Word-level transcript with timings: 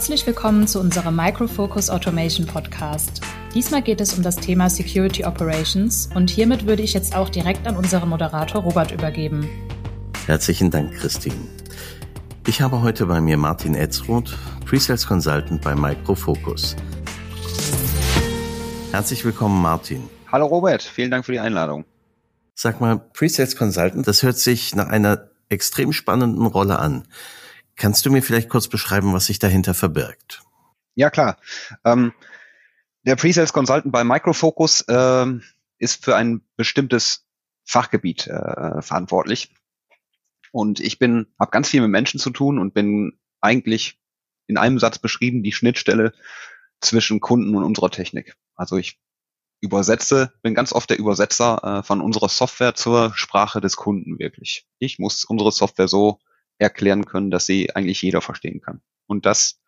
Herzlich 0.00 0.26
willkommen 0.26 0.66
zu 0.66 0.80
unserem 0.80 1.14
Microfocus 1.14 1.90
Automation 1.90 2.46
Podcast. 2.46 3.20
Diesmal 3.54 3.82
geht 3.82 4.00
es 4.00 4.14
um 4.14 4.22
das 4.22 4.36
Thema 4.36 4.70
Security 4.70 5.26
Operations 5.26 6.08
und 6.14 6.30
hiermit 6.30 6.66
würde 6.66 6.82
ich 6.82 6.94
jetzt 6.94 7.14
auch 7.14 7.28
direkt 7.28 7.66
an 7.66 7.76
unseren 7.76 8.08
Moderator 8.08 8.62
Robert 8.62 8.92
übergeben. 8.92 9.46
Herzlichen 10.24 10.70
Dank, 10.70 10.94
Christine. 10.94 11.36
Ich 12.46 12.62
habe 12.62 12.80
heute 12.80 13.04
bei 13.04 13.20
mir 13.20 13.36
Martin 13.36 13.74
Etzroth, 13.74 14.38
Presales 14.64 15.06
Consultant 15.06 15.60
bei 15.60 15.74
Microfocus. 15.74 16.76
Herzlich 18.92 19.22
willkommen, 19.22 19.60
Martin. 19.60 20.08
Hallo 20.32 20.46
Robert, 20.46 20.82
vielen 20.82 21.10
Dank 21.10 21.26
für 21.26 21.32
die 21.32 21.40
Einladung. 21.40 21.84
Sag 22.54 22.80
mal, 22.80 22.98
Presales 23.12 23.54
Consultant, 23.54 24.08
das 24.08 24.22
hört 24.22 24.38
sich 24.38 24.74
nach 24.74 24.88
einer 24.88 25.28
extrem 25.50 25.92
spannenden 25.92 26.46
Rolle 26.46 26.78
an. 26.78 27.04
Kannst 27.80 28.04
du 28.04 28.10
mir 28.10 28.22
vielleicht 28.22 28.50
kurz 28.50 28.68
beschreiben, 28.68 29.14
was 29.14 29.24
sich 29.24 29.38
dahinter 29.38 29.72
verbirgt? 29.72 30.42
Ja, 30.96 31.08
klar. 31.08 31.38
Ähm, 31.82 32.12
der 33.06 33.16
Pre-Sales 33.16 33.54
Consultant 33.54 33.90
bei 33.90 34.04
Microfocus 34.04 34.84
ähm, 34.86 35.42
ist 35.78 36.04
für 36.04 36.14
ein 36.14 36.42
bestimmtes 36.56 37.26
Fachgebiet 37.64 38.26
äh, 38.26 38.82
verantwortlich. 38.82 39.54
Und 40.52 40.78
ich 40.78 40.98
bin, 40.98 41.28
habe 41.40 41.52
ganz 41.52 41.70
viel 41.70 41.80
mit 41.80 41.88
Menschen 41.88 42.20
zu 42.20 42.28
tun 42.28 42.58
und 42.58 42.74
bin 42.74 43.18
eigentlich 43.40 43.98
in 44.46 44.58
einem 44.58 44.78
Satz 44.78 44.98
beschrieben 44.98 45.42
die 45.42 45.52
Schnittstelle 45.52 46.12
zwischen 46.82 47.20
Kunden 47.20 47.56
und 47.56 47.64
unserer 47.64 47.90
Technik. 47.90 48.36
Also 48.56 48.76
ich 48.76 49.00
übersetze, 49.62 50.34
bin 50.42 50.54
ganz 50.54 50.74
oft 50.74 50.90
der 50.90 50.98
Übersetzer 50.98 51.78
äh, 51.78 51.82
von 51.82 52.02
unserer 52.02 52.28
Software 52.28 52.74
zur 52.74 53.12
Sprache 53.14 53.62
des 53.62 53.76
Kunden 53.76 54.18
wirklich. 54.18 54.66
Ich 54.78 54.98
muss 54.98 55.24
unsere 55.24 55.50
Software 55.50 55.88
so 55.88 56.18
erklären 56.60 57.06
können, 57.06 57.30
dass 57.30 57.46
sie 57.46 57.74
eigentlich 57.74 58.02
jeder 58.02 58.20
verstehen 58.20 58.60
kann. 58.60 58.80
Und 59.06 59.26
das 59.26 59.60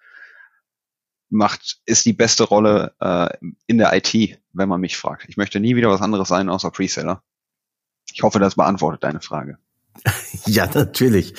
macht, 1.31 1.81
ist 1.87 2.05
die 2.05 2.13
beste 2.13 2.45
Rolle 2.45 2.95
äh, 3.01 3.29
in 3.67 3.79
der 3.79 3.93
IT, 3.95 4.39
wenn 4.53 4.69
man 4.69 4.81
mich 4.81 4.97
fragt. 4.97 5.29
Ich 5.29 5.37
möchte 5.37 5.61
nie 5.61 5.75
wieder 5.75 5.89
was 5.89 6.03
anderes 6.03 6.29
sein 6.29 6.49
außer 6.49 6.71
Preseller. 6.71 7.23
Ich 8.13 8.23
hoffe, 8.23 8.39
das 8.39 8.55
beantwortet 8.55 9.03
deine 9.03 9.21
Frage. 9.21 9.59
ja, 10.47 10.67
natürlich. 10.67 11.35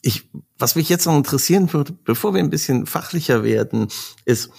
Ich, 0.00 0.28
was 0.56 0.76
mich 0.76 0.88
jetzt 0.88 1.06
noch 1.06 1.16
interessieren 1.16 1.72
würde, 1.72 1.92
bevor 1.92 2.34
wir 2.34 2.40
ein 2.40 2.50
bisschen 2.50 2.86
fachlicher 2.86 3.42
werden, 3.44 3.88
ist, 4.24 4.50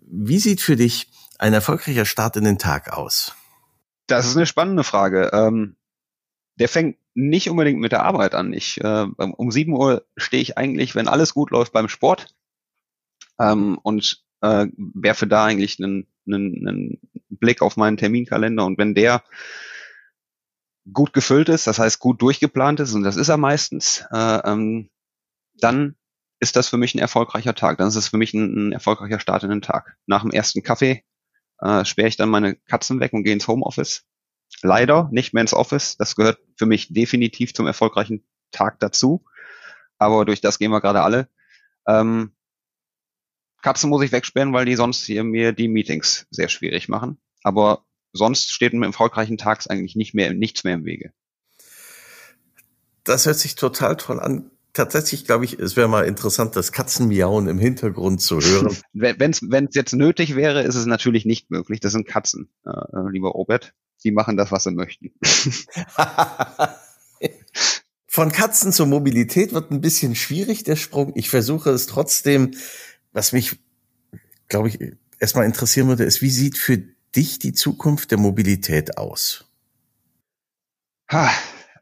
wie 0.00 0.38
sieht 0.38 0.60
für 0.60 0.76
dich 0.76 1.10
ein 1.38 1.52
erfolgreicher 1.52 2.04
Start 2.04 2.36
in 2.36 2.44
den 2.44 2.58
Tag 2.58 2.92
aus? 2.92 3.34
Das 4.06 4.26
ist 4.26 4.36
eine 4.36 4.46
spannende 4.46 4.84
Frage. 4.84 5.30
Ähm, 5.32 5.76
der 6.56 6.68
fängt 6.68 6.98
nicht 7.18 7.50
unbedingt 7.50 7.80
mit 7.80 7.90
der 7.90 8.04
Arbeit 8.04 8.34
an. 8.34 8.52
Ich, 8.52 8.80
äh, 8.80 9.06
um 9.16 9.50
sieben 9.50 9.72
Uhr 9.72 10.06
stehe 10.16 10.40
ich 10.40 10.56
eigentlich, 10.56 10.94
wenn 10.94 11.08
alles 11.08 11.34
gut 11.34 11.50
läuft, 11.50 11.72
beim 11.72 11.88
Sport 11.88 12.28
ähm, 13.40 13.76
und 13.82 14.22
äh, 14.40 14.68
werfe 14.76 15.26
da 15.26 15.46
eigentlich 15.46 15.82
einen, 15.82 16.06
einen, 16.26 16.68
einen 16.68 17.00
Blick 17.28 17.60
auf 17.60 17.76
meinen 17.76 17.96
Terminkalender 17.96 18.64
und 18.64 18.78
wenn 18.78 18.94
der 18.94 19.24
gut 20.92 21.12
gefüllt 21.12 21.48
ist, 21.48 21.66
das 21.66 21.80
heißt 21.80 21.98
gut 21.98 22.22
durchgeplant 22.22 22.78
ist, 22.78 22.94
und 22.94 23.02
das 23.02 23.16
ist 23.16 23.28
er 23.28 23.36
meistens, 23.36 24.04
äh, 24.12 24.40
ähm, 24.44 24.88
dann 25.54 25.96
ist 26.38 26.54
das 26.54 26.68
für 26.68 26.76
mich 26.76 26.94
ein 26.94 27.00
erfolgreicher 27.00 27.54
Tag. 27.56 27.78
Dann 27.78 27.88
ist 27.88 27.96
es 27.96 28.08
für 28.08 28.16
mich 28.16 28.32
ein, 28.32 28.68
ein 28.68 28.72
erfolgreicher 28.72 29.18
Start 29.18 29.42
in 29.42 29.50
den 29.50 29.60
Tag. 29.60 29.96
Nach 30.06 30.22
dem 30.22 30.30
ersten 30.30 30.62
Kaffee 30.62 31.02
äh, 31.60 31.84
sperre 31.84 32.06
ich 32.06 32.16
dann 32.16 32.28
meine 32.28 32.54
Katzen 32.54 33.00
weg 33.00 33.12
und 33.12 33.24
gehe 33.24 33.32
ins 33.32 33.48
Homeoffice 33.48 34.06
leider 34.62 35.08
nicht 35.12 35.34
mehr 35.34 35.42
ins 35.42 35.54
Office. 35.54 35.96
Das 35.96 36.16
gehört 36.16 36.38
für 36.56 36.66
mich 36.66 36.92
definitiv 36.92 37.54
zum 37.54 37.66
erfolgreichen 37.66 38.24
Tag 38.50 38.78
dazu. 38.80 39.24
Aber 39.98 40.24
durch 40.24 40.40
das 40.40 40.58
gehen 40.58 40.70
wir 40.70 40.80
gerade 40.80 41.02
alle. 41.02 41.28
Ähm, 41.86 42.32
Katzen 43.62 43.90
muss 43.90 44.04
ich 44.04 44.12
wegsperren, 44.12 44.52
weil 44.52 44.66
die 44.66 44.76
sonst 44.76 45.04
hier 45.04 45.24
mir 45.24 45.52
die 45.52 45.68
Meetings 45.68 46.26
sehr 46.30 46.48
schwierig 46.48 46.88
machen. 46.88 47.18
Aber 47.42 47.84
sonst 48.12 48.52
steht 48.52 48.72
einem 48.72 48.84
erfolgreichen 48.84 49.36
Tags 49.36 49.66
eigentlich 49.66 49.96
nicht 49.96 50.14
mehr, 50.14 50.32
nichts 50.32 50.64
mehr 50.64 50.74
im 50.74 50.84
Wege. 50.84 51.12
Das 53.04 53.26
hört 53.26 53.36
sich 53.36 53.54
total 53.54 53.96
toll 53.96 54.20
an. 54.20 54.50
Tatsächlich 54.74 55.24
glaube 55.24 55.44
ich, 55.44 55.58
es 55.58 55.76
wäre 55.76 55.88
mal 55.88 56.04
interessant, 56.04 56.54
das 56.54 56.72
Katzenmiauen 56.72 57.48
im 57.48 57.58
Hintergrund 57.58 58.20
zu 58.20 58.38
hören. 58.38 58.76
Wenn 58.92 59.32
es 59.64 59.74
jetzt 59.74 59.94
nötig 59.94 60.36
wäre, 60.36 60.62
ist 60.62 60.76
es 60.76 60.86
natürlich 60.86 61.24
nicht 61.24 61.50
möglich. 61.50 61.80
Das 61.80 61.92
sind 61.92 62.06
Katzen, 62.06 62.50
äh, 62.64 63.10
lieber 63.10 63.30
Robert. 63.30 63.74
Sie 63.98 64.10
machen 64.12 64.36
das, 64.36 64.50
was 64.52 64.64
sie 64.64 64.70
möchten. 64.70 65.12
Von 68.06 68.32
Katzen 68.32 68.72
zur 68.72 68.86
Mobilität 68.86 69.52
wird 69.52 69.70
ein 69.70 69.80
bisschen 69.80 70.14
schwierig, 70.14 70.64
der 70.64 70.76
Sprung. 70.76 71.12
Ich 71.14 71.28
versuche 71.28 71.70
es 71.70 71.86
trotzdem. 71.86 72.52
Was 73.12 73.32
mich, 73.32 73.58
glaube 74.48 74.68
ich, 74.68 74.78
erstmal 75.18 75.44
interessieren 75.44 75.88
würde, 75.88 76.04
ist, 76.04 76.22
wie 76.22 76.30
sieht 76.30 76.56
für 76.56 76.78
dich 77.14 77.38
die 77.38 77.52
Zukunft 77.52 78.10
der 78.10 78.18
Mobilität 78.18 78.96
aus? 78.98 79.44
Ha, 81.10 81.30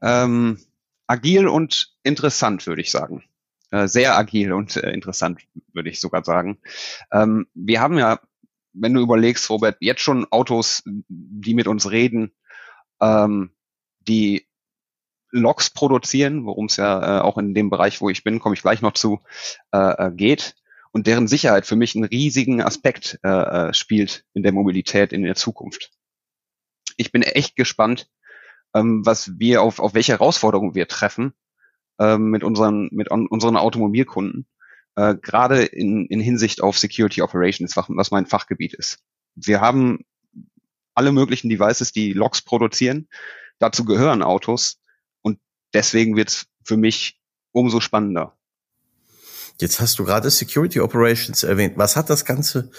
ähm, 0.03 0.59
agil 1.07 1.49
und 1.49 1.95
interessant, 2.03 2.67
würde 2.67 2.83
ich 2.83 2.91
sagen. 2.91 3.25
Äh, 3.71 3.89
sehr 3.89 4.17
agil 4.17 4.53
und 4.53 4.77
äh, 4.77 4.91
interessant, 4.91 5.41
würde 5.73 5.91
ich 5.91 6.01
sogar 6.01 6.25
sagen. 6.25 6.59
Ähm, 7.13 7.47
wir 7.55 7.81
haben 7.81 7.99
ja 7.99 8.21
wenn 8.79 8.95
du 8.95 9.01
überlegst, 9.01 9.49
Robert, 9.51 9.77
jetzt 9.81 10.03
schon 10.03 10.27
Autos, 10.31 10.83
die 10.87 11.55
mit 11.55 11.67
uns 11.67 11.91
reden, 11.91 12.33
ähm, 13.01 13.51
die 14.01 14.47
Loks 15.31 15.71
produzieren, 15.71 16.47
worum 16.47 16.67
es 16.67 16.77
ja 16.77 17.19
äh, 17.19 17.21
auch 17.21 17.39
in 17.39 17.55
dem 17.55 17.71
Bereich, 17.71 18.01
wo 18.01 18.09
ich 18.09 18.25
bin, 18.25 18.39
komme 18.39 18.55
ich 18.55 18.63
gleich 18.63 18.83
noch 18.83 18.93
zu, 18.93 19.21
äh, 19.73 20.07
äh, 20.07 20.11
geht 20.13 20.55
und 20.93 21.07
deren 21.07 21.29
Sicherheit 21.29 21.67
für 21.67 21.77
mich 21.77 21.95
einen 21.95 22.05
riesigen 22.05 22.63
Aspekt 22.63 23.19
äh, 23.23 23.29
äh, 23.29 23.75
spielt 23.75 24.25
in 24.33 24.43
der 24.43 24.53
Mobilität 24.53 25.13
in 25.13 25.23
der 25.23 25.35
Zukunft. 25.35 25.91
Ich 26.97 27.13
bin 27.13 27.23
echt 27.23 27.57
gespannt, 27.57 28.09
ähm, 28.75 29.05
was 29.05 29.39
wir 29.39 29.63
auf, 29.63 29.79
auf 29.79 29.95
welche 29.95 30.13
Herausforderungen 30.13 30.75
wir 30.75 30.89
treffen 30.89 31.35
ähm, 31.99 32.31
mit 32.31 32.45
unseren 32.45 32.89
mit 32.93 33.11
unseren 33.11 33.57
Automobilkunden 33.57 34.47
äh, 34.97 35.15
gerade 35.15 35.63
in, 35.63 36.07
in 36.07 36.21
Hinsicht 36.21 36.63
auf 36.63 36.79
Security 36.79 37.23
Operations, 37.23 37.77
was 37.77 38.11
mein 38.11 38.27
Fachgebiet 38.27 38.75
ist. 38.75 38.99
Wir 39.35 39.61
haben 39.61 40.05
alle 40.95 41.13
möglichen 41.13 41.49
Devices, 41.49 41.93
die 41.93 42.13
Logs 42.13 42.43
produzieren. 42.43 43.09
Dazu 43.59 43.85
gehören 43.85 44.23
Autos 44.23 44.81
und 45.23 45.39
deswegen 45.75 46.17
wird 46.17 46.31
es 46.31 46.47
für 46.65 46.77
mich 46.77 47.21
umso 47.53 47.81
spannender. 47.81 48.37
Jetzt 49.61 49.81
hast 49.81 49.99
du 49.99 50.05
gerade 50.05 50.31
Security 50.31 50.81
Operations 50.81 51.43
erwähnt. 51.43 51.75
Was 51.77 51.97
hat 51.97 52.11
das 52.11 52.25
Ganze 52.25 52.71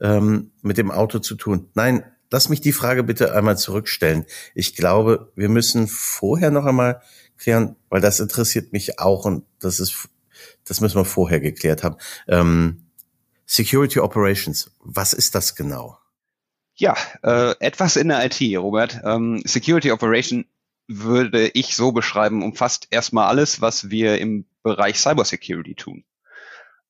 ähm, 0.00 0.52
mit 0.62 0.78
dem 0.78 0.90
Auto 0.90 1.18
zu 1.18 1.34
tun? 1.34 1.68
Nein, 1.74 2.04
lass 2.30 2.48
mich 2.48 2.60
die 2.60 2.72
Frage 2.72 3.02
bitte 3.02 3.34
einmal 3.34 3.58
zurückstellen. 3.58 4.24
Ich 4.54 4.74
glaube, 4.74 5.30
wir 5.36 5.50
müssen 5.50 5.88
vorher 5.88 6.50
noch 6.50 6.64
einmal 6.64 7.02
klären, 7.36 7.76
weil 7.90 8.00
das 8.00 8.20
interessiert 8.20 8.72
mich 8.72 8.98
auch 8.98 9.24
und 9.26 9.44
das 9.58 9.80
ist 9.80 10.08
das 10.64 10.80
müssen 10.80 10.96
wir 10.96 11.04
vorher 11.04 11.40
geklärt 11.40 11.82
haben. 11.82 11.96
Ähm, 12.28 12.86
Security 13.46 14.00
Operations, 14.00 14.70
was 14.80 15.12
ist 15.12 15.34
das 15.34 15.54
genau? 15.54 15.98
Ja, 16.74 16.96
äh, 17.22 17.54
etwas 17.60 17.96
in 17.96 18.08
der 18.08 18.24
IT, 18.24 18.40
Robert. 18.58 19.00
Ähm, 19.04 19.42
Security 19.44 19.92
Operation 19.92 20.46
würde 20.88 21.48
ich 21.48 21.76
so 21.76 21.92
beschreiben, 21.92 22.42
umfasst 22.42 22.88
erstmal 22.90 23.28
alles, 23.28 23.60
was 23.60 23.90
wir 23.90 24.18
im 24.18 24.46
Bereich 24.62 24.98
Cybersecurity 24.98 25.74
tun. 25.74 26.04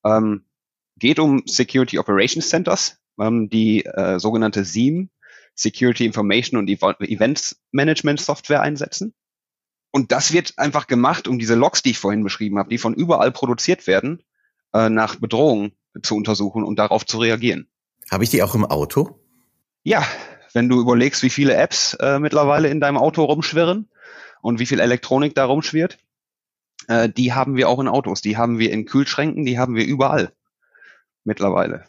Ähm, 0.05 0.45
geht 0.97 1.19
um 1.19 1.43
Security 1.45 1.99
Operations 1.99 2.49
Centers, 2.49 2.97
ähm, 3.19 3.49
die 3.49 3.85
äh, 3.85 4.19
sogenannte 4.19 4.63
SIEM, 4.63 5.09
Security 5.55 6.05
Information 6.05 6.57
und 6.57 6.69
Events 6.69 7.61
Management 7.71 8.19
Software 8.19 8.61
einsetzen. 8.61 9.13
Und 9.95 10.11
das 10.11 10.33
wird 10.33 10.57
einfach 10.57 10.87
gemacht, 10.87 11.27
um 11.27 11.37
diese 11.37 11.53
Logs, 11.53 11.83
die 11.83 11.91
ich 11.91 11.99
vorhin 11.99 12.23
beschrieben 12.23 12.57
habe, 12.57 12.69
die 12.69 12.79
von 12.79 12.95
überall 12.95 13.31
produziert 13.31 13.85
werden, 13.85 14.23
äh, 14.73 14.89
nach 14.89 15.17
Bedrohungen 15.17 15.73
zu 16.01 16.15
untersuchen 16.15 16.63
und 16.63 16.79
darauf 16.79 17.05
zu 17.05 17.19
reagieren. 17.19 17.67
Habe 18.09 18.23
ich 18.23 18.31
die 18.31 18.41
auch 18.41 18.55
im 18.55 18.65
Auto? 18.65 19.19
Ja, 19.83 20.03
wenn 20.53 20.67
du 20.67 20.81
überlegst, 20.81 21.21
wie 21.21 21.29
viele 21.29 21.55
Apps 21.55 21.93
äh, 21.99 22.17
mittlerweile 22.17 22.69
in 22.69 22.79
deinem 22.79 22.97
Auto 22.97 23.23
rumschwirren 23.23 23.87
und 24.41 24.59
wie 24.59 24.65
viel 24.65 24.79
Elektronik 24.79 25.35
da 25.35 25.45
rumschwirrt, 25.45 25.99
äh, 26.87 27.07
die 27.07 27.33
haben 27.33 27.55
wir 27.55 27.69
auch 27.69 27.79
in 27.79 27.87
Autos, 27.87 28.21
die 28.21 28.35
haben 28.35 28.57
wir 28.57 28.71
in 28.71 28.85
Kühlschränken, 28.85 29.45
die 29.45 29.59
haben 29.59 29.75
wir 29.75 29.85
überall 29.85 30.33
mittlerweile. 31.23 31.85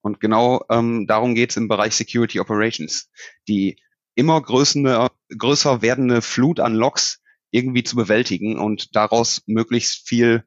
Und 0.00 0.20
genau 0.20 0.64
ähm, 0.70 1.06
darum 1.06 1.34
geht's 1.34 1.58
im 1.58 1.68
Bereich 1.68 1.94
Security 1.94 2.40
Operations. 2.40 3.10
Die 3.46 3.76
immer 4.14 4.40
größere, 4.40 5.10
größer 5.36 5.82
werdende 5.82 6.22
Flut 6.22 6.58
an 6.58 6.74
Logs 6.74 7.21
irgendwie 7.52 7.84
zu 7.84 7.94
bewältigen 7.94 8.58
und 8.58 8.96
daraus 8.96 9.42
möglichst 9.46 10.08
viel 10.08 10.44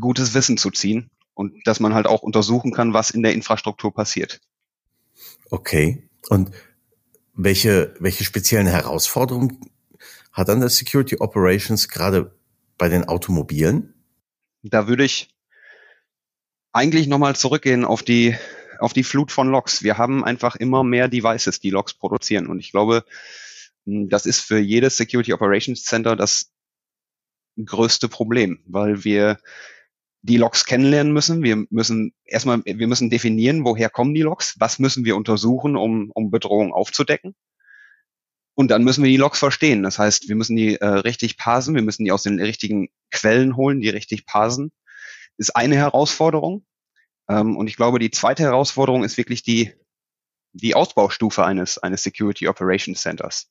gutes 0.00 0.32
Wissen 0.32 0.56
zu 0.56 0.70
ziehen 0.70 1.10
und 1.34 1.66
dass 1.66 1.80
man 1.80 1.92
halt 1.92 2.06
auch 2.06 2.22
untersuchen 2.22 2.72
kann, 2.72 2.94
was 2.94 3.10
in 3.10 3.22
der 3.22 3.34
Infrastruktur 3.34 3.92
passiert. 3.92 4.40
Okay. 5.50 6.08
Und 6.28 6.52
welche, 7.34 7.94
welche 7.98 8.24
speziellen 8.24 8.66
Herausforderungen 8.66 9.60
hat 10.32 10.48
dann 10.48 10.60
das 10.60 10.76
Security 10.76 11.16
Operations 11.18 11.88
gerade 11.88 12.36
bei 12.76 12.88
den 12.88 13.04
Automobilen? 13.04 13.94
Da 14.62 14.86
würde 14.86 15.04
ich 15.04 15.28
eigentlich 16.72 17.08
nochmal 17.08 17.34
zurückgehen 17.34 17.84
auf 17.84 18.02
die, 18.02 18.36
auf 18.78 18.92
die 18.92 19.04
Flut 19.04 19.32
von 19.32 19.48
Logs. 19.48 19.82
Wir 19.82 19.98
haben 19.98 20.24
einfach 20.24 20.54
immer 20.54 20.84
mehr 20.84 21.08
Devices, 21.08 21.58
die 21.58 21.70
Logs 21.70 21.94
produzieren. 21.94 22.46
Und 22.46 22.60
ich 22.60 22.70
glaube, 22.70 23.04
das 23.88 24.26
ist 24.26 24.40
für 24.40 24.58
jedes 24.58 24.96
Security 24.96 25.32
Operations 25.32 25.82
Center 25.84 26.14
das 26.14 26.52
größte 27.64 28.08
Problem, 28.08 28.62
weil 28.66 29.04
wir 29.04 29.38
die 30.22 30.36
Logs 30.36 30.66
kennenlernen 30.66 31.12
müssen. 31.12 31.42
Wir 31.42 31.64
müssen 31.70 32.12
erstmal, 32.24 32.62
wir 32.64 32.86
müssen 32.86 33.10
definieren, 33.10 33.64
woher 33.64 33.88
kommen 33.88 34.14
die 34.14 34.22
Logs, 34.22 34.56
was 34.58 34.78
müssen 34.78 35.04
wir 35.04 35.16
untersuchen, 35.16 35.76
um, 35.76 36.10
um 36.12 36.30
Bedrohungen 36.30 36.72
aufzudecken. 36.72 37.34
Und 38.54 38.70
dann 38.70 38.84
müssen 38.84 39.04
wir 39.04 39.10
die 39.10 39.16
Logs 39.16 39.38
verstehen. 39.38 39.82
Das 39.84 39.98
heißt, 39.98 40.28
wir 40.28 40.34
müssen 40.36 40.56
die 40.56 40.74
äh, 40.74 40.86
richtig 40.86 41.38
parsen, 41.38 41.74
wir 41.74 41.82
müssen 41.82 42.04
die 42.04 42.12
aus 42.12 42.24
den 42.24 42.40
richtigen 42.40 42.88
Quellen 43.10 43.56
holen, 43.56 43.80
die 43.80 43.88
richtig 43.88 44.26
parsen. 44.26 44.72
Ist 45.36 45.54
eine 45.54 45.76
Herausforderung. 45.76 46.66
Ähm, 47.28 47.56
und 47.56 47.68
ich 47.68 47.76
glaube, 47.76 48.00
die 48.00 48.10
zweite 48.10 48.42
Herausforderung 48.42 49.04
ist 49.04 49.16
wirklich 49.16 49.42
die, 49.42 49.72
die 50.52 50.74
Ausbaustufe 50.74 51.44
eines, 51.44 51.78
eines 51.78 52.02
Security 52.02 52.48
Operations 52.48 53.00
Centers. 53.00 53.50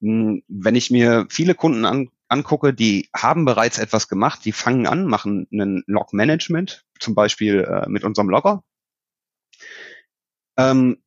Hm, 0.00 0.42
wenn 0.48 0.74
ich 0.74 0.90
mir 0.90 1.26
viele 1.30 1.54
Kunden 1.54 1.84
an, 1.84 2.10
angucke, 2.28 2.74
die 2.74 3.08
haben 3.14 3.44
bereits 3.44 3.78
etwas 3.78 4.08
gemacht, 4.08 4.44
die 4.44 4.52
fangen 4.52 4.86
an, 4.86 5.06
machen 5.06 5.46
einen 5.52 5.84
Log-Management, 5.86 6.84
zum 6.98 7.14
Beispiel 7.14 7.60
äh, 7.60 7.88
mit 7.88 8.04
unserem 8.04 8.28
Logger. 8.28 8.62
Ähm, 10.56 10.98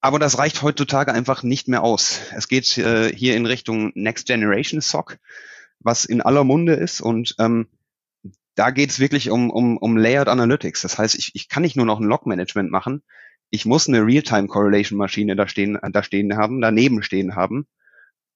aber 0.00 0.18
das 0.18 0.38
reicht 0.38 0.62
heutzutage 0.62 1.12
einfach 1.12 1.42
nicht 1.42 1.66
mehr 1.66 1.82
aus. 1.82 2.20
Es 2.32 2.48
geht 2.48 2.78
äh, 2.78 3.12
hier 3.14 3.36
in 3.36 3.46
Richtung 3.46 3.90
Next 3.94 4.26
Generation 4.26 4.80
SOC, 4.80 5.18
was 5.80 6.04
in 6.04 6.20
aller 6.22 6.44
Munde 6.44 6.74
ist. 6.74 7.00
Und 7.00 7.34
ähm, 7.38 7.66
da 8.54 8.70
geht 8.70 8.90
es 8.90 9.00
wirklich 9.00 9.30
um, 9.30 9.50
um, 9.50 9.76
um 9.76 9.96
Layered 9.96 10.28
Analytics. 10.28 10.82
Das 10.82 10.98
heißt, 10.98 11.16
ich, 11.16 11.32
ich 11.34 11.48
kann 11.48 11.62
nicht 11.62 11.76
nur 11.76 11.86
noch 11.86 11.98
ein 11.98 12.06
Log-Management 12.06 12.70
machen. 12.70 13.02
Ich 13.50 13.64
muss 13.64 13.88
eine 13.88 14.04
Real-Time-Correlation-Maschine 14.04 15.36
da 15.36 15.48
stehen, 15.48 15.78
da 15.92 16.02
stehen 16.02 16.36
haben, 16.36 16.60
daneben 16.60 17.02
stehen 17.02 17.34
haben. 17.34 17.66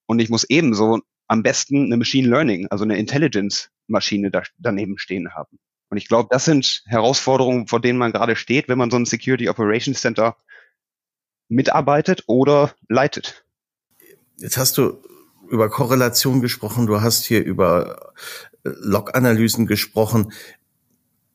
Und 0.06 0.20
ich 0.20 0.30
muss 0.30 0.44
ebenso 0.44 1.00
am 1.28 1.42
besten 1.42 1.86
eine 1.86 1.96
Machine 1.96 2.28
Learning, 2.28 2.66
also 2.70 2.84
eine 2.84 2.98
Intelligence-Maschine 2.98 4.30
da, 4.30 4.42
daneben 4.58 4.98
stehen 4.98 5.34
haben. 5.34 5.58
Und 5.90 5.98
ich 5.98 6.08
glaube, 6.08 6.28
das 6.30 6.46
sind 6.46 6.82
Herausforderungen, 6.86 7.66
vor 7.68 7.80
denen 7.80 7.98
man 7.98 8.12
gerade 8.12 8.36
steht, 8.36 8.68
wenn 8.68 8.78
man 8.78 8.90
so 8.90 8.96
ein 8.96 9.04
Security 9.04 9.48
Operations 9.48 10.00
Center 10.00 10.36
mitarbeitet 11.48 12.24
oder 12.26 12.74
leitet. 12.88 13.44
Jetzt 14.38 14.56
hast 14.56 14.78
du 14.78 15.02
über 15.50 15.68
Korrelation 15.68 16.40
gesprochen, 16.40 16.86
du 16.86 17.02
hast 17.02 17.24
hier 17.26 17.44
über 17.44 18.14
äh, 18.64 18.70
Log-Analysen 18.80 19.66
gesprochen. 19.66 20.32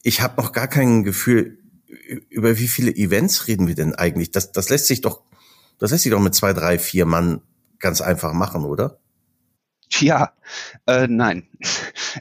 Ich 0.01 0.21
habe 0.21 0.41
noch 0.41 0.53
gar 0.53 0.67
kein 0.67 1.03
Gefühl, 1.03 1.59
über 2.29 2.57
wie 2.57 2.67
viele 2.67 2.95
Events 2.95 3.47
reden 3.47 3.67
wir 3.67 3.75
denn 3.75 3.95
eigentlich? 3.95 4.31
Das, 4.31 4.51
das 4.51 4.69
lässt 4.69 4.87
sich 4.87 5.01
doch, 5.01 5.21
das 5.79 5.91
lässt 5.91 6.03
sich 6.03 6.11
doch 6.11 6.19
mit 6.19 6.35
zwei, 6.35 6.53
drei, 6.53 6.79
vier 6.79 7.05
Mann 7.05 7.41
ganz 7.79 8.01
einfach 8.01 8.33
machen, 8.33 8.65
oder? 8.65 8.99
Ja, 9.99 10.33
äh, 10.85 11.07
nein. 11.07 11.47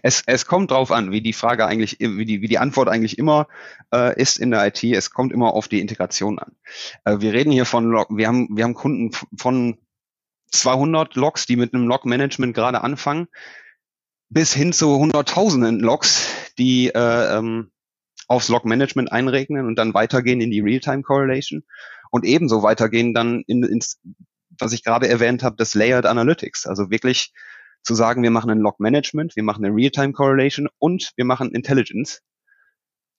Es, 0.02 0.22
es 0.26 0.46
kommt 0.46 0.70
drauf 0.70 0.92
an, 0.92 1.10
wie 1.10 1.20
die 1.20 1.32
Frage 1.32 1.66
eigentlich, 1.66 1.96
wie 1.98 2.24
die, 2.24 2.40
wie 2.40 2.48
die 2.48 2.58
Antwort 2.58 2.88
eigentlich 2.88 3.18
immer 3.18 3.48
äh, 3.92 4.20
ist 4.20 4.38
in 4.38 4.50
der 4.50 4.66
IT. 4.66 4.82
Es 4.84 5.10
kommt 5.10 5.32
immer 5.32 5.52
auf 5.52 5.68
die 5.68 5.80
Integration 5.80 6.38
an. 6.38 6.52
Äh, 7.04 7.20
wir 7.20 7.32
reden 7.32 7.50
hier 7.50 7.66
von 7.66 7.84
Log, 7.84 8.08
wir 8.10 8.28
haben, 8.28 8.48
wir 8.56 8.64
haben 8.64 8.74
Kunden 8.74 9.10
von 9.36 9.78
200 10.52 11.16
Logs, 11.16 11.46
die 11.46 11.56
mit 11.56 11.74
einem 11.74 11.88
Log-Management 11.88 12.54
gerade 12.54 12.82
anfangen, 12.82 13.26
bis 14.28 14.52
hin 14.52 14.72
zu 14.72 14.96
hunderttausenden 14.98 15.80
Logs, 15.80 16.28
die 16.58 16.88
äh, 16.88 17.36
ähm, 17.36 17.70
aufs 18.26 18.48
Log-Management 18.48 19.12
einregnen 19.12 19.66
und 19.66 19.76
dann 19.76 19.94
weitergehen 19.94 20.40
in 20.40 20.50
die 20.50 20.60
Real-Time-Correlation 20.60 21.64
und 22.10 22.24
ebenso 22.24 22.62
weitergehen 22.62 23.14
dann 23.14 23.42
in, 23.46 23.62
ins, 23.62 24.00
was 24.58 24.72
ich 24.72 24.84
gerade 24.84 25.08
erwähnt 25.08 25.42
habe, 25.42 25.56
das 25.56 25.74
Layered 25.74 26.06
Analytics. 26.06 26.66
Also 26.66 26.90
wirklich 26.90 27.32
zu 27.82 27.94
sagen, 27.94 28.22
wir 28.22 28.30
machen 28.30 28.50
ein 28.50 28.58
Log-Management, 28.58 29.36
wir 29.36 29.42
machen 29.42 29.64
eine 29.64 29.74
Real-Time-Correlation 29.74 30.68
und 30.78 31.12
wir 31.16 31.24
machen 31.24 31.52
Intelligence. 31.52 32.22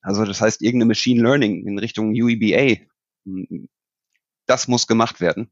Also 0.01 0.25
das 0.25 0.41
heißt, 0.41 0.61
irgendeine 0.61 0.89
Machine 0.89 1.21
Learning 1.21 1.65
in 1.65 1.79
Richtung 1.79 2.11
UEBA, 2.11 2.81
das 4.45 4.67
muss 4.67 4.87
gemacht 4.87 5.21
werden. 5.21 5.51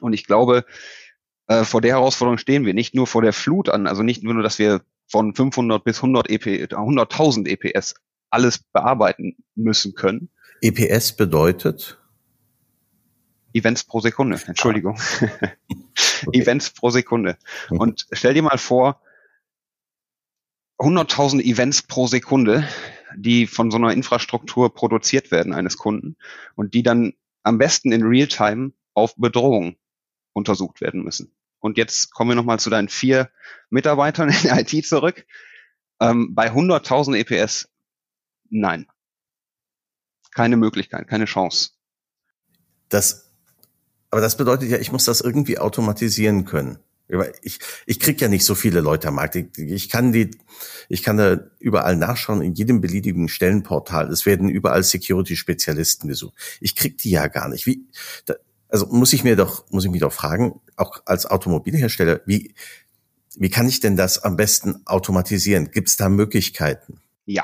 Und 0.00 0.12
ich 0.12 0.26
glaube, 0.26 0.64
äh, 1.46 1.64
vor 1.64 1.80
der 1.80 1.92
Herausforderung 1.92 2.38
stehen 2.38 2.66
wir 2.66 2.74
nicht 2.74 2.94
nur 2.94 3.06
vor 3.06 3.22
der 3.22 3.32
Flut 3.32 3.68
an, 3.68 3.86
also 3.86 4.02
nicht 4.02 4.22
nur, 4.22 4.42
dass 4.42 4.58
wir 4.58 4.82
von 5.08 5.34
500 5.34 5.84
bis 5.84 5.98
100 5.98 6.30
EP, 6.30 6.72
100.000 6.72 7.46
EPS 7.46 7.94
alles 8.34 8.58
bearbeiten 8.58 9.36
müssen 9.54 9.94
können. 9.94 10.28
EPS 10.60 11.16
bedeutet? 11.16 11.98
Events 13.52 13.84
pro 13.84 14.00
Sekunde, 14.00 14.40
Entschuldigung. 14.46 14.98
Okay. 16.26 16.40
Events 16.40 16.70
pro 16.70 16.88
Sekunde. 16.88 17.36
Und 17.68 18.06
stell 18.12 18.32
dir 18.32 18.40
mal 18.40 18.56
vor, 18.56 19.02
100.000 20.78 21.42
Events 21.42 21.82
pro 21.82 22.06
Sekunde, 22.06 22.66
die 23.14 23.46
von 23.46 23.70
so 23.70 23.76
einer 23.76 23.92
Infrastruktur 23.92 24.72
produziert 24.72 25.30
werden 25.30 25.52
eines 25.52 25.76
Kunden 25.76 26.16
und 26.54 26.72
die 26.72 26.82
dann 26.82 27.12
am 27.42 27.58
besten 27.58 27.92
in 27.92 28.02
Realtime 28.02 28.72
auf 28.94 29.14
Bedrohung 29.16 29.76
untersucht 30.32 30.80
werden 30.80 31.02
müssen. 31.04 31.34
Und 31.60 31.78
jetzt 31.78 32.12
kommen 32.12 32.30
wir 32.30 32.36
nochmal 32.36 32.58
zu 32.58 32.70
deinen 32.70 32.88
vier 32.88 33.30
Mitarbeitern 33.70 34.30
in 34.30 34.42
der 34.42 34.60
IT 34.72 34.86
zurück. 34.86 35.26
Ähm, 36.00 36.34
bei 36.34 36.50
100.000 36.50 37.16
EPS, 37.16 37.68
nein. 38.50 38.86
Keine 40.32 40.56
Möglichkeit, 40.56 41.06
keine 41.08 41.26
Chance. 41.26 41.70
Das 42.88 43.24
aber 44.14 44.20
das 44.20 44.36
bedeutet 44.36 44.70
ja, 44.70 44.78
ich 44.78 44.92
muss 44.92 45.06
das 45.06 45.20
irgendwie 45.20 45.58
automatisieren 45.58 46.44
können. 46.44 46.78
Ich, 47.42 47.58
ich 47.84 47.98
krieg 47.98 48.20
ja 48.20 48.28
nicht 48.28 48.44
so 48.44 48.54
viele 48.54 48.78
Leute 48.78 49.08
am 49.08 49.16
Markt. 49.16 49.34
Ich, 49.34 49.58
ich 49.58 49.88
kann 49.88 50.12
die, 50.12 50.30
ich 50.88 51.02
kann 51.02 51.16
da 51.16 51.50
überall 51.58 51.96
nachschauen, 51.96 52.40
in 52.40 52.54
jedem 52.54 52.80
beliebigen 52.80 53.26
Stellenportal. 53.26 54.08
Es 54.12 54.24
werden 54.24 54.48
überall 54.48 54.84
Security-Spezialisten 54.84 56.06
gesucht. 56.06 56.34
Ich 56.60 56.76
krieg 56.76 56.96
die 56.98 57.10
ja 57.10 57.26
gar 57.26 57.48
nicht. 57.48 57.66
Wie, 57.66 57.88
da, 58.24 58.34
also 58.68 58.86
muss 58.86 59.12
ich 59.12 59.24
mir 59.24 59.34
doch, 59.34 59.68
muss 59.72 59.84
ich 59.84 59.90
mich 59.90 60.00
doch 60.00 60.12
fragen, 60.12 60.60
auch 60.76 61.02
als 61.06 61.26
Automobilhersteller, 61.26 62.20
wie, 62.24 62.54
wie 63.34 63.50
kann 63.50 63.66
ich 63.66 63.80
denn 63.80 63.96
das 63.96 64.22
am 64.22 64.36
besten 64.36 64.86
automatisieren? 64.86 65.72
Gibt 65.72 65.88
es 65.88 65.96
da 65.96 66.08
Möglichkeiten? 66.08 67.00
Ja. 67.26 67.42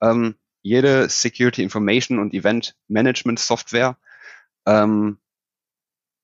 Ähm, 0.00 0.34
jede 0.62 1.08
Security 1.08 1.62
Information 1.62 2.18
und 2.18 2.34
Event 2.34 2.76
Management 2.88 3.38
Software 3.38 3.96
ähm, 4.66 5.18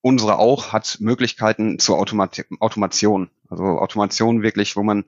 unsere 0.01 0.37
auch 0.37 0.71
hat 0.73 0.97
Möglichkeiten 0.99 1.79
zur 1.79 1.97
Automat 1.99 2.45
Automation. 2.59 3.29
Also 3.49 3.63
Automation 3.63 4.41
wirklich, 4.41 4.75
wo 4.75 4.83
man 4.83 5.05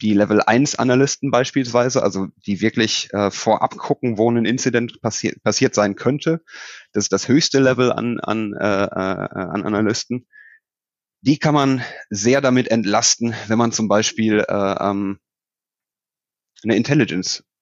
die 0.00 0.14
Level 0.14 0.40
1 0.40 0.76
Analysten 0.76 1.30
beispielsweise, 1.30 2.02
also 2.02 2.28
die 2.46 2.60
wirklich 2.60 3.12
äh, 3.12 3.30
vorab 3.30 3.76
gucken, 3.76 4.18
wo 4.18 4.30
ein 4.30 4.44
Incident 4.44 5.00
passi 5.00 5.38
passiert 5.42 5.74
sein 5.74 5.94
könnte. 5.96 6.42
Das 6.92 7.04
ist 7.04 7.12
das 7.12 7.28
höchste 7.28 7.60
Level 7.60 7.92
an, 7.92 8.18
an, 8.20 8.54
äh, 8.54 8.84
äh, 8.84 8.88
an 8.88 9.64
Analysten. 9.64 10.26
Die 11.20 11.38
kann 11.38 11.54
man 11.54 11.84
sehr 12.10 12.40
damit 12.40 12.68
entlasten, 12.68 13.34
wenn 13.46 13.58
man 13.58 13.70
zum 13.70 13.86
Beispiel 13.86 14.44
äh, 14.48 14.74
ähm, 14.80 15.20
eine 16.64 16.76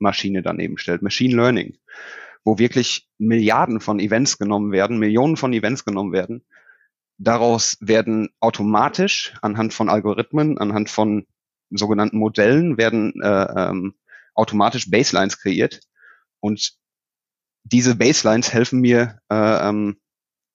Intelligence-Maschine 0.00 0.42
daneben 0.42 0.78
stellt, 0.78 1.02
Machine 1.02 1.36
Learning, 1.36 1.76
wo 2.44 2.58
wirklich 2.58 3.08
Milliarden 3.18 3.80
von 3.80 4.00
Events 4.00 4.38
genommen 4.38 4.72
werden, 4.72 4.98
Millionen 4.98 5.36
von 5.36 5.52
Events 5.52 5.84
genommen 5.84 6.12
werden 6.12 6.42
Daraus 7.22 7.76
werden 7.80 8.30
automatisch 8.40 9.34
anhand 9.42 9.74
von 9.74 9.90
Algorithmen, 9.90 10.56
anhand 10.56 10.88
von 10.88 11.26
sogenannten 11.68 12.16
Modellen 12.16 12.78
werden 12.78 13.12
äh, 13.20 13.68
ähm, 13.68 13.94
automatisch 14.34 14.90
Baselines 14.90 15.38
kreiert 15.38 15.80
und 16.40 16.72
diese 17.64 17.96
Baselines 17.96 18.54
helfen 18.54 18.80
mir 18.80 19.20
äh, 19.30 19.68
ähm, 19.68 20.00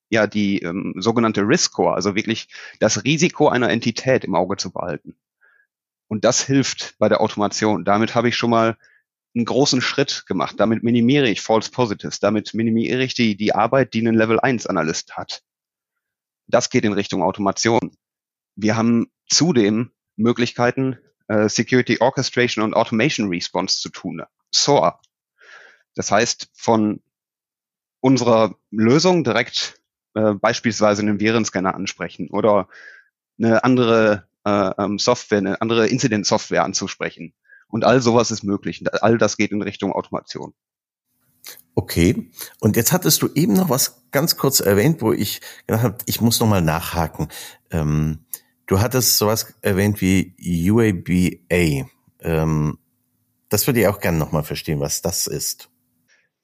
ja 0.10 0.25
die 0.25 0.64
ähm, 0.64 0.96
sogenannte 0.98 1.42
Risk 1.42 1.74
Score, 1.74 1.94
also 1.94 2.16
wirklich 2.16 2.48
das 2.80 3.04
Risiko 3.04 3.48
einer 3.48 3.70
Entität 3.70 4.24
im 4.24 4.34
Auge 4.34 4.58
zu 4.58 4.72
behalten. 4.72 5.16
Und 6.08 6.25
das 6.25 6.42
hilft 6.42 6.96
bei 6.98 7.10
der 7.10 7.22
Automation. 7.22 7.86
Damit 7.86 8.16
habe 8.16 8.30
ich 8.30 8.36
schon 8.36 8.50
mal 8.50 8.75
einen 9.36 9.46
großen 9.46 9.82
Schritt 9.82 10.25
gemacht. 10.27 10.56
Damit 10.60 10.84
minimiere 10.84 11.30
ich 11.30 11.42
False 11.42 11.70
Positives. 11.70 12.20
Damit 12.20 12.54
minimiere 12.54 13.04
ich 13.04 13.13
die, 13.13 13.36
die 13.36 13.54
Arbeit, 13.54 13.94
die 13.94 14.01
ein 14.01 14.15
Level 14.15 14.39
1 14.39 14.68
Analyst 14.68 15.18
hat. 15.18 15.44
Das 16.48 16.70
geht 16.70 16.86
in 16.86 16.94
Richtung 16.94 17.22
Automation. 17.22 17.98
Wir 18.56 18.77
haben 18.77 19.12
zudem 19.27 19.92
Möglichkeiten, 20.15 20.98
äh, 21.27 21.50
Security 21.50 22.00
Orchestration 22.00 22.63
und 22.63 22.74
Automation 22.74 23.30
Response 23.30 23.80
zu 23.80 23.89
tun. 23.89 24.24
SOAR. 24.51 25.01
Das 25.96 26.12
heißt, 26.12 26.50
von 26.54 27.01
unserer 28.00 28.56
Lösung 28.72 29.24
direkt 29.24 29.82
äh, 30.13 30.34
beispielsweise 30.34 31.01
einen 31.01 31.20
Virenscanner 31.20 31.75
ansprechen 31.75 32.30
oder 32.30 32.70
eine 33.38 33.63
andere 33.63 34.27
äh, 34.46 34.72
ähm, 34.77 35.00
Software, 35.00 35.39
eine 35.39 35.62
andere 35.62 35.88
Incident-Software 35.88 36.63
anzusprechen. 36.63 37.34
Und 37.68 37.84
all 37.84 38.02
sowas 38.02 38.32
ist 38.32 38.44
möglich. 38.44 38.84
All 39.02 39.18
das 39.18 39.38
geht 39.38 39.52
in 39.52 39.62
Richtung 39.62 39.92
Automation. 39.92 40.54
Okay. 41.76 42.32
Und 42.60 42.78
jetzt 42.78 42.94
hattest 42.94 43.22
du 43.22 43.30
eben 43.36 43.54
noch 43.54 43.70
was 43.70 44.04
ganz 44.12 44.38
kurz 44.38 44.62
erwähnt, 44.62 45.02
wo 45.02 45.12
ich 45.12 45.42
gedacht 45.68 45.84
habe, 45.84 45.98
ich 46.06 46.22
muss 46.22 46.40
noch 46.40 46.48
mal 46.48 46.62
nachhaken. 46.62 47.28
Ähm, 47.70 48.26
du 48.66 48.80
hattest 48.80 49.18
sowas 49.18 49.54
erwähnt 49.62 50.00
wie 50.02 50.34
UABA. 50.72 51.90
Ähm, 52.22 52.78
das 53.50 53.68
würde 53.68 53.82
ich 53.82 53.88
auch 53.88 54.00
gerne 54.00 54.18
noch 54.18 54.32
mal 54.32 54.44
verstehen, 54.44 54.80
was 54.80 55.02
das 55.02 55.28
ist. 55.28 55.70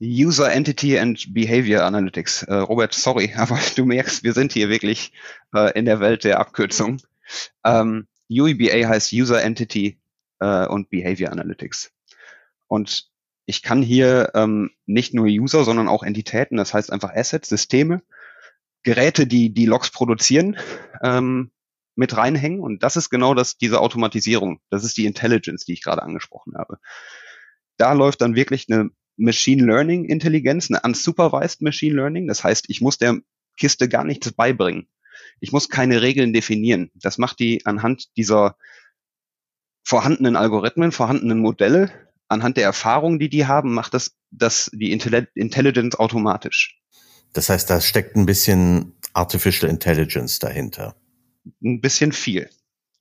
User 0.02 0.52
Entity 0.52 0.98
and 0.98 1.34
Behavior 1.34 1.84
Analytics. 1.84 2.44
Äh, 2.44 2.56
Robert, 2.56 2.94
sorry, 2.94 3.34
aber 3.38 3.60
du 3.76 3.86
merkst, 3.86 4.24
wir 4.24 4.34
sind 4.34 4.52
hier 4.52 4.70
wirklich 4.70 5.14
äh, 5.56 5.78
in 5.78 5.86
der 5.86 6.00
Welt 6.00 6.24
der 6.24 6.40
Abkürzung. 6.40 7.02
Ähm, 7.64 8.08
UEBA 8.30 8.88
heißt 8.88 9.14
User 9.14 9.42
Entity 9.42 10.01
äh, 10.42 10.68
und 10.68 10.90
Behavior 10.90 11.32
Analytics. 11.32 11.94
Und 12.68 13.10
ich 13.46 13.62
kann 13.62 13.82
hier 13.82 14.32
ähm, 14.34 14.72
nicht 14.86 15.14
nur 15.14 15.26
User, 15.26 15.64
sondern 15.64 15.88
auch 15.88 16.04
Entitäten, 16.04 16.58
das 16.58 16.74
heißt 16.74 16.92
einfach 16.92 17.14
Assets, 17.14 17.50
Systeme, 17.50 18.02
Geräte, 18.84 19.28
die 19.28 19.54
die 19.54 19.66
Logs 19.66 19.92
produzieren, 19.92 20.58
ähm, 21.02 21.52
mit 21.96 22.16
reinhängen. 22.16 22.60
Und 22.62 22.84
das 22.84 22.98
ist 22.98 23.10
genau 23.10 23.34
das, 23.34 23.58
diese 23.58 23.80
Automatisierung. 23.80 24.60
Das 24.70 24.84
ist 24.84 24.98
die 24.98 25.06
Intelligence, 25.06 25.66
die 25.66 25.74
ich 25.74 25.84
gerade 25.84 26.02
angesprochen 26.02 26.56
habe. 26.58 26.80
Da 27.78 27.94
läuft 27.94 28.22
dann 28.22 28.36
wirklich 28.36 28.68
eine 28.70 28.90
Machine 29.18 29.66
Learning 29.66 30.06
Intelligenz, 30.06 30.70
eine 30.70 30.82
unsupervised 30.82 31.62
Machine 31.62 31.96
Learning. 31.96 32.28
Das 32.28 32.44
heißt, 32.44 32.66
ich 32.70 32.82
muss 32.82 32.98
der 32.98 33.20
Kiste 33.58 33.90
gar 33.90 34.04
nichts 34.04 34.32
beibringen. 34.32 34.88
Ich 35.40 35.52
muss 35.52 35.70
keine 35.70 36.02
Regeln 36.02 36.34
definieren. 36.34 36.90
Das 36.96 37.18
macht 37.18 37.40
die 37.40 37.66
anhand 37.66 38.16
dieser 38.16 38.56
vorhandenen 39.84 40.36
Algorithmen, 40.36 40.92
vorhandenen 40.92 41.40
Modelle, 41.40 41.92
anhand 42.28 42.58
der 42.58 42.64
Erfahrungen, 42.64 43.20
die 43.20 43.30
die 43.30 43.46
haben, 43.46 43.74
macht 43.74 43.94
das, 43.94 44.16
das 44.32 44.70
die 44.74 44.92
Intelligence 44.92 45.96
automatisch. 45.96 46.80
Das 47.34 47.50
heißt, 47.50 47.70
da 47.70 47.82
steckt 47.82 48.16
ein 48.16 48.26
bisschen 48.26 48.94
Artificial 49.14 49.70
Intelligence 49.70 50.40
dahinter. 50.40 50.96
Ein 51.64 51.82
bisschen 51.82 52.12
viel. 52.12 52.50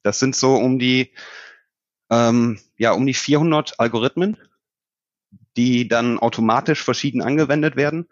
Das 0.03 0.19
sind 0.19 0.35
so 0.35 0.57
um 0.57 0.79
die, 0.79 1.13
ähm, 2.11 2.59
ja, 2.79 2.93
um 2.93 3.07
die 3.07 3.15
400 3.15 3.79
Algorithmen, 3.79 4.37
die 5.57 5.89
dann 5.89 6.19
automatisch 6.19 6.83
verschieden 6.83 7.23
angewendet 7.23 7.77
werden, 7.77 8.07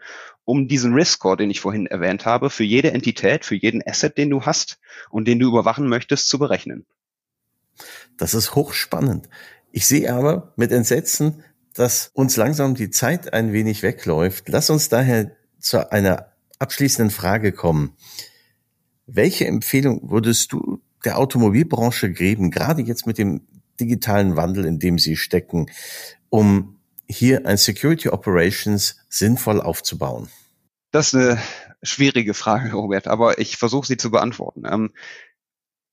um 0.44 0.68
diesen 0.68 0.92
Risk 0.94 1.14
Score, 1.14 1.36
den 1.36 1.50
ich 1.50 1.60
vorhin 1.60 1.86
erwähnt 1.86 2.26
habe, 2.26 2.50
für 2.50 2.64
jede 2.64 2.92
Entität, 2.92 3.44
für 3.44 3.54
jeden 3.54 3.82
Asset, 3.86 4.18
den 4.18 4.30
du 4.30 4.42
hast 4.42 4.78
und 5.10 5.26
den 5.26 5.38
du 5.38 5.48
überwachen 5.48 5.88
möchtest, 5.88 6.28
zu 6.28 6.38
berechnen. 6.38 6.86
Das 8.16 8.34
ist 8.34 8.54
hochspannend. 8.54 9.28
Ich 9.72 9.86
sehe 9.86 10.12
aber 10.12 10.52
mit 10.56 10.72
Entsetzen, 10.72 11.44
dass 11.74 12.10
uns 12.14 12.36
langsam 12.36 12.74
die 12.74 12.90
Zeit 12.90 13.32
ein 13.32 13.52
wenig 13.52 13.82
wegläuft. 13.82 14.48
Lass 14.48 14.70
uns 14.70 14.88
daher 14.88 15.30
zu 15.60 15.92
einer 15.92 16.32
abschließenden 16.58 17.10
Frage 17.10 17.52
kommen. 17.52 17.96
Welche 19.06 19.46
Empfehlung 19.46 20.10
würdest 20.10 20.52
du 20.52 20.82
der 21.04 21.18
Automobilbranche 21.18 22.10
geben, 22.10 22.50
gerade 22.50 22.82
jetzt 22.82 23.06
mit 23.06 23.18
dem 23.18 23.46
digitalen 23.80 24.36
Wandel, 24.36 24.64
in 24.64 24.78
dem 24.78 24.98
sie 24.98 25.16
stecken, 25.16 25.70
um 26.28 26.80
hier 27.06 27.46
ein 27.46 27.56
Security 27.56 28.08
Operations 28.08 28.96
sinnvoll 29.08 29.60
aufzubauen? 29.60 30.28
Das 30.90 31.08
ist 31.08 31.14
eine 31.14 31.42
schwierige 31.82 32.34
Frage, 32.34 32.72
Robert, 32.72 33.06
aber 33.06 33.38
ich 33.38 33.56
versuche 33.56 33.86
sie 33.86 33.96
zu 33.96 34.10
beantworten. 34.10 34.64
Ähm, 34.66 34.92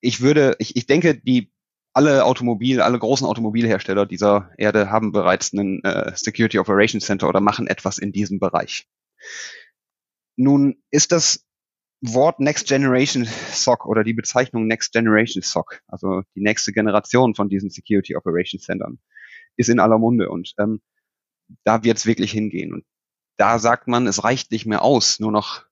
ich 0.01 0.21
würde, 0.21 0.55
ich, 0.59 0.75
ich 0.75 0.87
denke, 0.87 1.15
die 1.15 1.51
alle 1.95 2.25
Automobil, 2.25 2.81
alle 2.81 2.99
großen 2.99 3.25
Automobilhersteller 3.25 4.05
dieser 4.05 4.51
Erde 4.57 4.91
haben 4.91 5.13
bereits 5.13 5.53
einen 5.53 5.81
äh, 5.83 6.11
Security 6.15 6.59
Operations 6.59 7.05
Center 7.05 7.29
oder 7.29 7.39
machen 7.39 7.67
etwas 7.67 7.97
in 7.97 8.11
diesem 8.11 8.37
Bereich. 8.37 8.85
Nun 10.35 10.75
ist 10.91 11.13
das 11.13 11.45
Wort 12.01 12.41
Next 12.41 12.67
Generation 12.67 13.25
SOC 13.25 13.85
oder 13.85 14.03
die 14.03 14.13
Bezeichnung 14.13 14.67
Next 14.67 14.91
Generation 14.91 15.41
SOC, 15.41 15.81
also 15.87 16.23
die 16.35 16.41
nächste 16.41 16.73
Generation 16.73 17.33
von 17.33 17.47
diesen 17.47 17.69
Security 17.69 18.17
Operations 18.17 18.65
Centern, 18.65 18.99
ist 19.55 19.69
in 19.69 19.79
aller 19.79 19.97
Munde 19.97 20.29
und 20.29 20.53
ähm, 20.59 20.81
da 21.63 21.85
wird 21.85 21.97
es 21.97 22.05
wirklich 22.05 22.31
hingehen. 22.31 22.73
Und 22.73 22.83
da 23.37 23.57
sagt 23.57 23.87
man, 23.87 24.05
es 24.05 24.21
reicht 24.21 24.51
nicht 24.51 24.65
mehr 24.65 24.81
aus, 24.81 25.21
nur 25.21 25.31
noch 25.31 25.63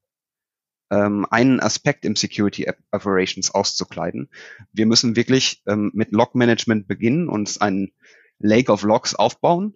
ähm, 0.94 1.26
einen 1.30 1.60
Aspekt 1.60 2.06
im 2.06 2.16
Security 2.16 2.68
Operations 2.92 3.52
auszukleiden. 3.52 4.30
Wir 4.72 4.86
müssen 4.86 5.16
wirklich 5.16 5.64
ähm, 5.68 5.92
mit 5.94 6.12
Log 6.12 6.36
Management 6.36 6.88
beginnen, 6.88 7.30
und 7.30 7.62
ein 7.62 7.92
Lake 8.40 8.72
of 8.72 8.84
Logs 8.84 9.16
aufbauen 9.16 9.76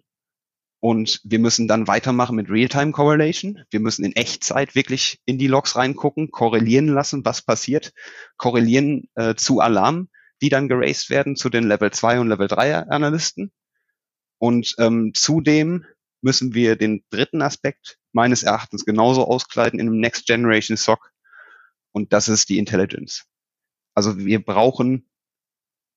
und 0.80 1.20
wir 1.24 1.40
müssen 1.40 1.66
dann 1.66 1.88
weitermachen 1.88 2.36
mit 2.36 2.50
Real-Time 2.50 2.92
Correlation. 2.92 3.64
Wir 3.70 3.80
müssen 3.80 4.04
in 4.04 4.14
Echtzeit 4.14 4.74
wirklich 4.76 5.20
in 5.24 5.38
die 5.38 5.48
Logs 5.48 5.74
reingucken, 5.74 6.30
korrelieren 6.30 6.88
lassen, 6.88 7.24
was 7.24 7.42
passiert, 7.42 7.92
korrelieren 8.36 9.08
äh, 9.16 9.34
zu 9.34 9.60
Alarm, 9.60 10.08
die 10.40 10.50
dann 10.50 10.68
geraced 10.68 11.10
werden 11.10 11.34
zu 11.34 11.48
den 11.48 11.64
Level 11.64 11.90
2 11.90 12.20
und 12.20 12.28
Level 12.28 12.46
3 12.46 12.88
Analysten. 12.88 13.50
Und 14.38 14.76
ähm, 14.78 15.12
zudem 15.14 15.84
müssen 16.20 16.54
wir 16.54 16.76
den 16.76 17.02
dritten 17.10 17.42
Aspekt 17.42 17.97
meines 18.12 18.42
Erachtens 18.42 18.84
genauso 18.84 19.26
auskleiden 19.26 19.78
in 19.80 19.88
einem 19.88 20.00
Next 20.00 20.26
Generation 20.26 20.76
SOC. 20.76 21.12
Und 21.92 22.12
das 22.12 22.28
ist 22.28 22.48
die 22.48 22.58
Intelligence. 22.58 23.24
Also 23.94 24.18
wir 24.18 24.42
brauchen 24.44 25.08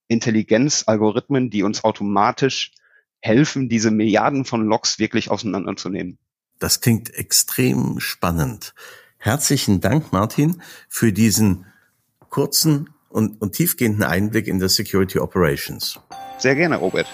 Intelligenz, 0.08 0.84
Algorithmen, 0.88 1.50
die 1.50 1.64
uns 1.64 1.84
automatisch 1.84 2.72
helfen, 3.22 3.70
diese 3.70 3.92
Milliarden 3.92 4.46
von 4.46 4.66
Logs 4.66 5.00
wirklich 5.00 5.30
auseinanderzunehmen. 5.30 6.18
Das 6.60 6.82
klingt 6.82 7.14
extrem 7.14 8.00
spannend. 8.00 8.74
Herzlichen 9.18 9.82
Dank, 9.82 10.12
Martin, 10.12 10.62
für 10.90 11.14
diesen 11.14 11.66
kurzen 12.30 12.90
und, 13.10 13.42
und 13.42 13.54
tiefgehenden 13.54 14.04
Einblick 14.04 14.48
in 14.48 14.60
das 14.60 14.76
Security 14.76 15.20
Operations. 15.20 16.00
Sehr 16.40 16.56
gerne, 16.56 16.78
Robert. 16.78 17.08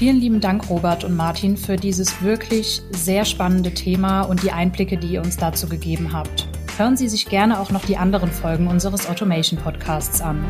Vielen 0.00 0.18
lieben 0.18 0.40
Dank, 0.40 0.70
Robert 0.70 1.04
und 1.04 1.14
Martin, 1.14 1.58
für 1.58 1.76
dieses 1.76 2.22
wirklich 2.22 2.80
sehr 2.88 3.26
spannende 3.26 3.74
Thema 3.74 4.22
und 4.22 4.42
die 4.42 4.50
Einblicke, 4.50 4.96
die 4.96 5.08
ihr 5.08 5.20
uns 5.20 5.36
dazu 5.36 5.68
gegeben 5.68 6.14
habt. 6.14 6.48
Hören 6.78 6.96
Sie 6.96 7.06
sich 7.06 7.26
gerne 7.26 7.60
auch 7.60 7.70
noch 7.70 7.84
die 7.84 7.98
anderen 7.98 8.30
Folgen 8.30 8.66
unseres 8.66 9.06
Automation 9.06 9.60
Podcasts 9.60 10.22
an. 10.22 10.42